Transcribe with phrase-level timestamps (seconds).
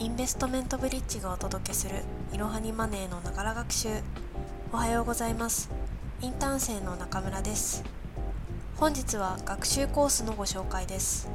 [0.00, 1.96] インベストメントブリッジがお届けする
[2.32, 3.88] いろはにマネーのながら学習。
[4.72, 5.70] おはようございます。
[6.22, 7.82] インターン生の中村です。
[8.76, 11.28] 本日は学習コースのご紹介です。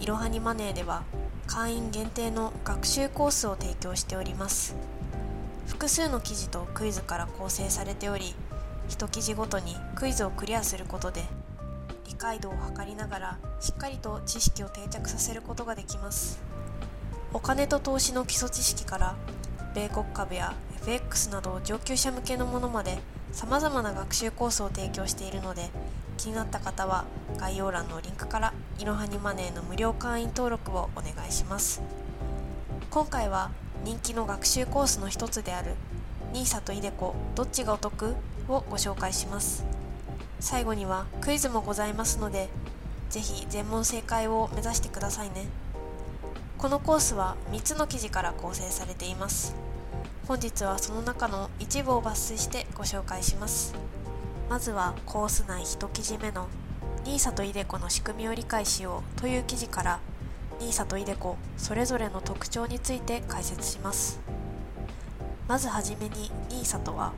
[0.00, 1.04] いろはにマネーでは
[1.46, 4.74] 会員限定の学習コースを提供しております。
[5.68, 8.34] 複数の記事とクイズから構成されており
[8.88, 11.22] 一記事ごとにクイズをクリアすることで
[12.08, 16.51] 理解度を測りながらしっかりと知識を定着させることができます。
[17.34, 19.16] お金と投資の基礎知識から
[19.74, 22.98] 米国株や FX など上級者向けのものまで
[23.32, 25.70] 様々な学習コースを提供しているので
[26.18, 27.06] 気になった方は
[27.38, 31.80] 概要欄のリンクからいろはにマネーの無料会員登録をお願いします。
[32.90, 33.50] 今回は
[33.84, 35.72] 人気の学習コースの一つである
[36.34, 38.14] NISA と iDeCo どっちがお得？
[38.48, 39.64] をご紹介します。
[40.38, 42.48] 最後にはクイズもございますので
[43.08, 45.46] ぜひ全問正解を目指してくださいね。
[46.62, 49.56] このコースは3つの記事から構成されています。
[50.28, 53.74] 本日はその中の一部を抜粋してご紹介します。
[54.48, 56.46] まずはコース内1記事目の
[57.04, 59.98] NISA と iDeCo の仕組みを理解しようという記事から
[60.60, 64.20] NISA と iDeCo それぞれの特徴について解説します。
[65.48, 67.12] まずはじめに NISA とは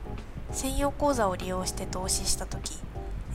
[0.53, 2.79] 専用口座を利用して投資した時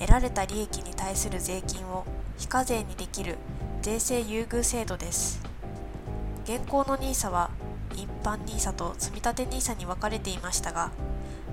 [0.00, 2.04] 得られた利益に対する税金を
[2.36, 3.38] 非課税にできる
[3.80, 5.49] 税制優遇制度です。
[6.52, 7.48] 現行の NISA は
[7.94, 10.90] 一般 NISA と積立 NISA に分かれていましたが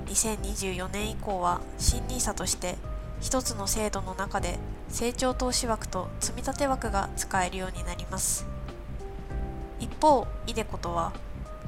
[0.08, 2.78] 2024年以降は新 NISA として
[3.22, 4.58] 一つの制度の中で
[4.90, 8.48] 成長投資枠と積立枠が使えるようになります。
[9.80, 11.14] 一方 iDeCo とは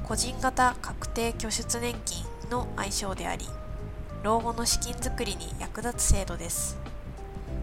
[0.02, 3.46] 個人型確定拠出年金の愛称であり
[4.24, 6.76] 老後の資金づくりに役立つ制度です。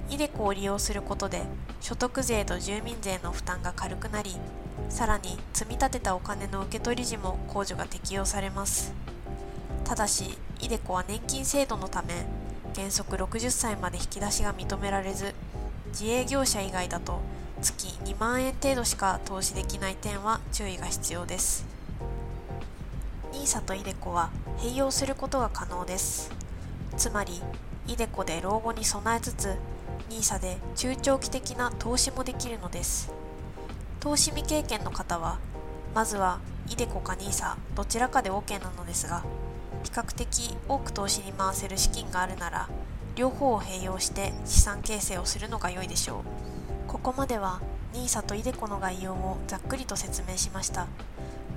[0.10, 1.44] イデコを利用することで
[1.82, 4.38] 所得税と住民税の負担が軽くなり
[4.90, 8.94] さらに積み立てたお金の受け取り時も控除が適用されます。
[9.84, 12.26] ただしイデコは年金制度のため
[12.76, 15.34] 原則60歳まで引き出しが認められず
[15.88, 17.22] 自営業者以外だと
[17.62, 21.66] 月2万円程度しか投資できない点は注意が必要です。
[23.34, 26.32] NISA と iDeCo は併用することが可能です。
[26.98, 27.42] つまり
[27.88, 29.56] iDeCo で老後に備えつつ
[30.10, 33.17] NISA で中長期的な投資もできるのです。
[34.08, 35.38] 投資未経験の方は
[35.94, 39.26] まずは iDeCo か NISA どちらかで OK なのですが
[39.84, 42.70] 比較的多く投資に回せる資金があるなら
[43.18, 46.88] 両方を併用して資産形成をするのが良いでしょう。
[46.88, 47.60] ここまでは
[47.94, 50.88] NISA と iDeCo の概要をざっくりと説明しました。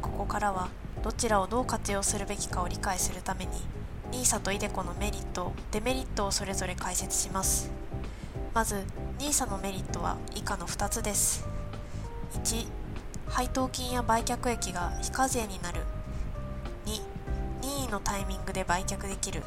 [0.03, 0.71] ここからは
[1.05, 3.53] どちらをどう活用するべきかを理解するために
[4.11, 7.71] NISA と iDeCo のメリットデメリットをそれぞれ解説します。
[8.53, 8.83] まず
[9.21, 11.50] NISA のメリットは以下の2つです。
[12.33, 12.67] 1
[13.29, 15.83] 配当金や売却益が非課税になる。
[16.87, 17.01] 2
[17.63, 19.43] 任意のタイミングで売却できる。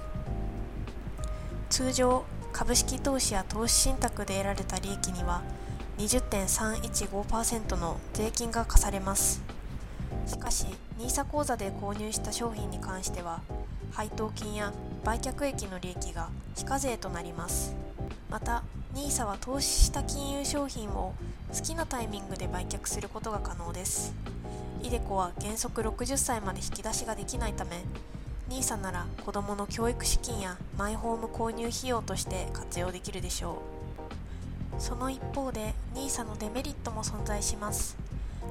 [1.70, 5.42] 通常株式投資や投資信託で得られた利益には
[5.98, 9.42] 20.315%の税金が課されます。
[10.28, 10.66] しかし
[11.00, 13.42] NISA 口座で購入した商品に関しては
[13.92, 14.72] 配当金や
[15.04, 17.76] 売却益の利益が非課税となります。
[18.30, 18.64] また
[18.94, 21.14] NISA は投資した金融商品を
[21.54, 24.12] 好きなタイミングで売却することが可能です。
[24.82, 27.84] iDeCo は原則60歳まで引き出しができないため
[28.50, 33.62] NISA なら子どもの教育資金やマイホーム購入費用として活用できるでしょ
[34.80, 34.82] う。
[34.82, 37.96] その一方で NISA のデメリットも存在します。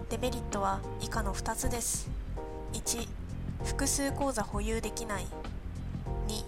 [0.08, 2.08] デメリットは以下の2つです。
[2.72, 3.08] 1
[3.64, 5.26] 複数口座保有できない。
[6.28, 6.44] 2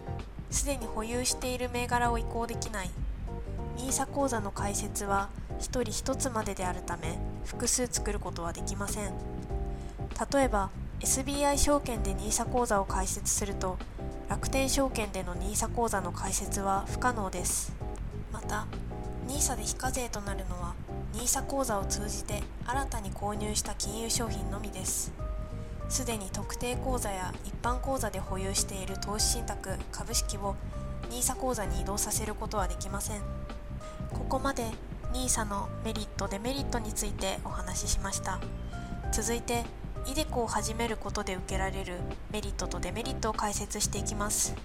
[0.51, 2.91] すでに保有している銘柄を移行できない。
[3.77, 5.29] NISA 口座の開設は
[5.59, 9.13] 1人1つまでであるため複数作ることはできません。
[10.33, 10.71] 例えば
[11.01, 13.77] SBI 証券で NISA 口座を開設すると
[14.29, 17.73] 楽天証券での NISA 口座の開設は不可能です。
[18.33, 18.67] また
[19.27, 20.75] NISA で非課税となるのは
[21.15, 25.13] NISA 口座を通じて新たに購入した金融商品のみです。
[25.89, 30.57] すでに特定口座や一般口座で保有している投資信託株式を
[31.11, 33.21] NISA 口座に移動させることはできません。
[34.13, 34.71] ここまで
[35.15, 38.41] NISA のメリットデメリットについてお話ししました。
[39.13, 39.65] 続いて
[40.07, 42.01] iDeCo を始めることで受けられる
[42.33, 44.57] メリットとデメリットを解説していきます。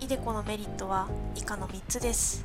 [0.00, 2.44] iDeCo のメリットは以下の3つです。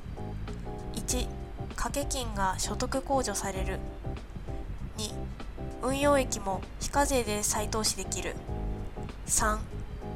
[0.96, 1.28] 1
[1.76, 3.80] 掛け金が所得控除される。
[4.98, 5.14] 2
[5.84, 8.38] 運用益も非課税で再投資できる。
[9.28, 9.58] 3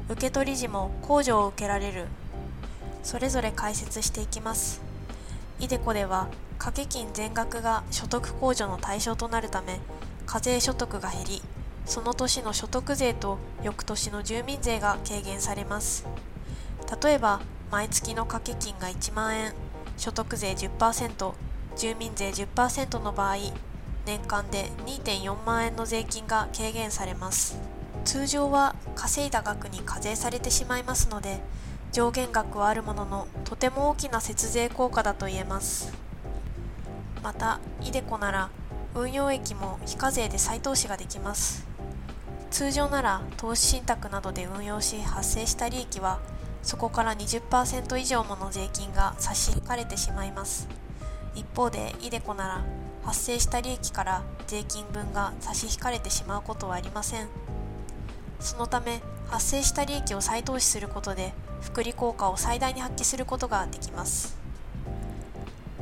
[0.08, 2.06] 受取時も控除を受けられる。
[3.02, 4.80] それぞれ解説していきます。
[5.60, 6.28] イデコでは
[6.60, 9.80] 掛け金全額が所得控除の対象となるため
[10.26, 11.42] 課税所得が減り
[11.86, 16.06] その年の所得税と翌年の住民税が軽減されます。
[17.02, 17.40] 例えば
[17.70, 19.54] 毎月の掛け金が1万円
[19.96, 21.32] 所得税10%
[21.76, 23.36] 住民税10%の場合
[24.04, 27.58] 年間で2.4万円の税金が軽減されます。
[28.04, 31.40] 通常は稼いだ額に課税されてしまいますので
[31.90, 35.99] 上限額はあるもののとても大きな節税効果だと言えます。
[37.22, 38.50] また iDeCo なら
[38.94, 41.66] 運用益も非課税で再投資ができます。
[42.50, 46.18] 通常なら投資信託などで運用し発生した利益は
[46.62, 50.68] そこから20%以上もの税金が差し引かれてしまいます。
[51.34, 52.64] 一方で iDeCo なら
[53.04, 57.28] 発生した利益から税金分が差し引かれてしまうことはありません。
[58.40, 64.39] そのため発生した利益を再投資することで福利効果を最大に発揮することができます。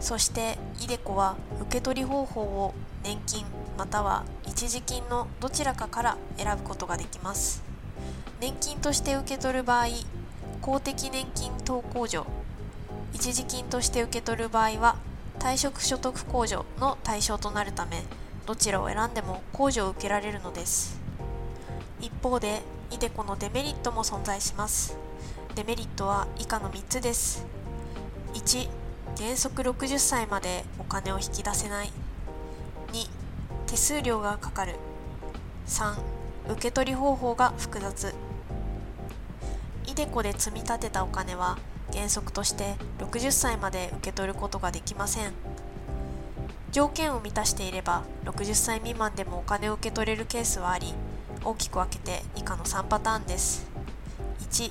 [0.01, 3.45] そして iDeCo は受け取り方法を年金
[3.77, 7.63] または一時金のどちらかから選ぶことができます。
[8.41, 9.87] 年金として受け取る場合
[10.61, 12.27] 公的年金等控除
[13.13, 14.97] 一時金として受け取る場合は
[15.39, 18.03] 退職所得控除の対象となるため
[18.47, 21.01] どちらを選んでも控除を受けられるのです。
[22.01, 24.97] 一方で iDeCo のデメリットも存在します。
[25.55, 27.45] デメリットは以下の3つです。
[28.35, 28.88] 1
[29.19, 31.91] 原則60歳までお金を引き出せない。
[32.93, 33.09] 2
[33.67, 34.77] 手数料がかかる。
[35.67, 35.97] 3
[36.51, 38.15] 受け取り方法が複雑。
[39.87, 41.59] iDeCo で積み立てたお金は
[41.93, 45.33] 原則として60歳まで受け取ることができません。
[46.71, 50.95] 条件を満たしていれば60歳未満でもお金を受け取れるケースはあり
[51.43, 53.67] 大きく分けて以下の3パターンです。
[54.49, 54.71] 1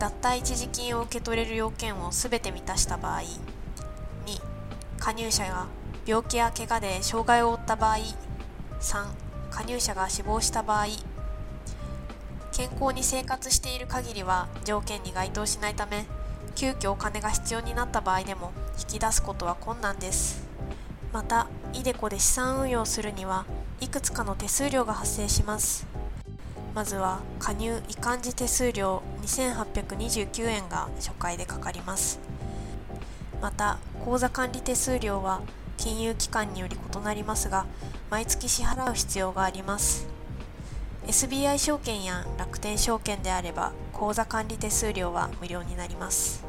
[0.00, 3.22] 脱退一時金を受け取れる要件を全て満たした場合。
[5.06, 5.68] 加入者が
[6.04, 7.98] 病気や怪我で障害を負った場合
[8.80, 9.06] 3
[9.50, 10.86] 加入者が死亡した場合
[12.50, 16.06] 健康に生活している限りは条件に該当しないため
[16.56, 18.50] 急遽お金が必要になった場合でも
[18.80, 20.44] 引き出すことは困難です。
[21.12, 23.44] また iDeCo で資産運用するには
[23.80, 25.86] いくつかの手数料が発生します。
[26.74, 32.18] まずは加入移管時手数料2829円が初回でかかります。
[33.40, 35.40] また口座管理手数料は
[35.76, 37.66] 金融機関により異なりますが
[38.10, 40.08] 毎月支払う必要があります。
[41.06, 46.44] SBI 証券や楽天証券であれば口座管理手数料は無料になります。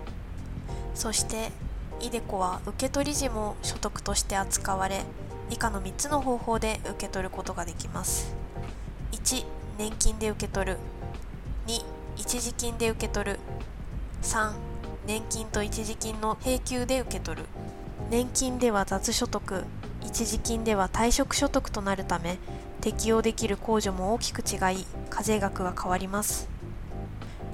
[0.95, 1.51] そして
[1.99, 5.03] iDeCo は受取時も所得として扱われ
[5.49, 8.35] 以下の3つの方法で受け取ることができます。
[9.11, 9.45] 1
[9.77, 10.77] 年金で受け取る。
[11.67, 11.83] 2
[12.15, 13.39] 一時金で受け取る。
[14.23, 14.53] 3
[15.07, 17.48] 年金と一時金の並給で受け取る。
[18.09, 19.63] 年金では雑所得。
[20.06, 22.38] 一時金では退職所得となるため
[22.81, 26.50] 適用できる控除も大きく違い課税額が変わります。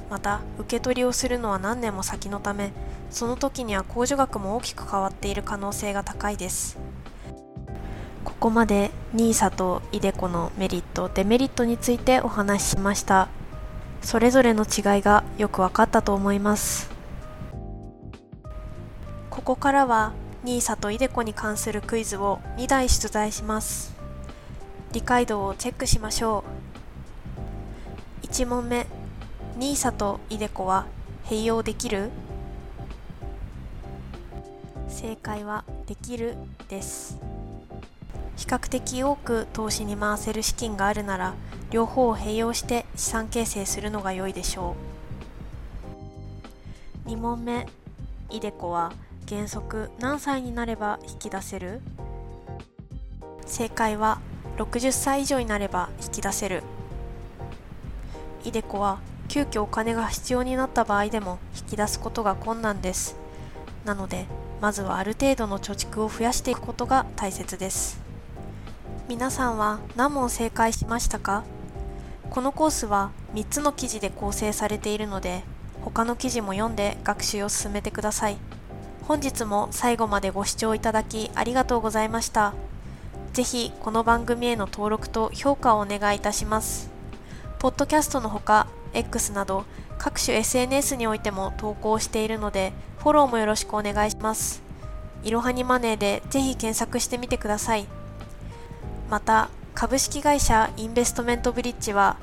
[0.09, 2.71] また受け取りをするのは何年も先のため
[3.11, 6.79] その時には控除額も大きく変わっている可能性が高いです。
[8.25, 13.27] ここまで NISA と iDeCo のメリットデメリットについてお話ししました。
[14.01, 16.92] それぞれの違いがよく分かったと思います。
[19.43, 20.13] ここからは
[20.45, 23.93] NISA と iDeCo に関するクイズを2題出題します。
[24.93, 26.45] 理解度をチェックしましょ
[28.23, 28.25] う。
[28.27, 28.87] 1問目。
[29.59, 30.85] NISA と iDeCo は
[31.25, 32.09] 併用できる？
[34.87, 36.35] 正解はできる
[36.69, 37.19] です。
[38.37, 41.33] 比較的多く投資に回せる資金があるなら
[41.69, 44.77] 両方を併用して資産形成するのが良いでしょ
[47.05, 47.09] う。
[47.09, 47.67] 2問目。
[48.29, 48.93] iDeCo は
[49.29, 51.81] 原則何歳になれば引き出せる？
[53.45, 54.19] 正解は
[54.57, 56.63] 60歳以上になれば引き出せる。
[58.43, 58.99] iDeCo は
[59.29, 63.15] 急遽お金が必要になった場合でも引き出すことが困難です。
[63.85, 64.25] なので
[64.61, 68.01] まずはある程度の貯蓄を増やしていくことが大切です。
[69.07, 71.43] 皆さんは何問正解しましたか？
[72.29, 75.43] このコースは3つの記事で構成されているので
[75.81, 78.37] 他の記事も読んで学習を進めてください。
[79.07, 82.53] 本日も最後までご視聴いただきありがとうございました
[83.33, 86.91] ぜひこの番組への登録と評価をお願いいたします。
[87.57, 89.65] ポッドキャストのほか、X など
[89.97, 94.61] 各種 SNS においても投稿しているので、フォローもよろしくお願いします。
[95.23, 97.87] いろはにマネーでぜひ検索してみてください。
[99.09, 102.17] また、株式会社インベストメントブリッジは、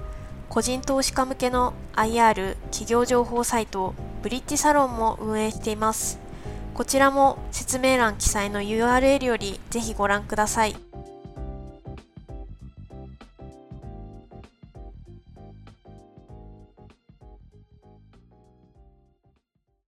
[0.49, 6.30] 個人投資家向けの IR 企業情報サイトブリッジサロンも運営しています。
[6.75, 10.90] こちらも説明欄記載の URL よりぜひご覧ください。